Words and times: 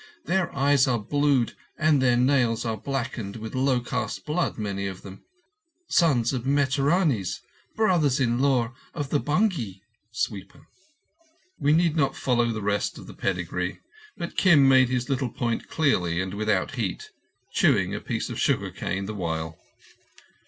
"Their 0.25 0.51
eyes 0.55 0.87
are 0.87 0.97
blued 0.97 1.53
and 1.77 2.01
their 2.01 2.17
nails 2.17 2.65
are 2.65 2.75
blackened 2.75 3.35
with 3.35 3.53
low 3.53 3.79
caste 3.79 4.25
blood, 4.25 4.57
many 4.57 4.87
of 4.87 5.03
them. 5.03 5.21
Sons 5.89 6.33
of 6.33 6.43
mehteeranees—brothers 6.43 8.19
in 8.19 8.39
law 8.39 8.73
to 8.97 9.03
the 9.07 9.19
bhungi 9.19 9.81
(sweeper)." 10.11 10.65
We 11.59 11.73
need 11.73 11.95
not 11.95 12.15
follow 12.17 12.51
the 12.51 12.63
rest 12.63 12.97
of 12.97 13.05
the 13.05 13.13
pedigree; 13.13 13.79
but 14.17 14.35
Kim 14.37 14.67
made 14.67 14.89
his 14.89 15.07
little 15.07 15.29
point 15.29 15.67
clearly 15.69 16.19
and 16.19 16.33
without 16.33 16.77
heat, 16.77 17.11
chewing 17.53 17.93
a 17.93 17.99
piece 18.01 18.27
of 18.31 18.39
sugar 18.41 18.71
cane 18.71 19.05
the 19.05 19.13
while. 19.13 19.59